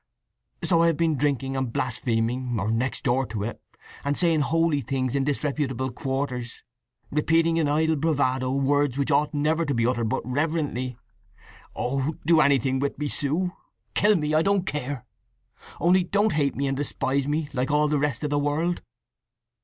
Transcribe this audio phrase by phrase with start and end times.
[0.63, 3.61] So I have been drinking, and blaspheming, or next door to it,
[4.03, 9.75] and saying holy things in disreputable quarters—repeating in idle bravado words which ought never to
[9.75, 10.97] be uttered but reverently!
[11.75, 15.05] Oh, do anything with me, Sue—kill me—I don't care!
[15.79, 18.81] Only don't hate me and despise me like all the rest of the world!"